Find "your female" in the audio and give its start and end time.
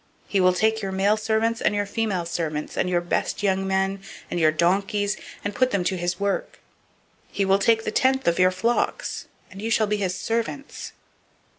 1.75-2.25